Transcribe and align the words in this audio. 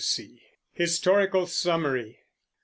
HISTORICAL 0.73 1.45
SUMMARY. 1.45 2.21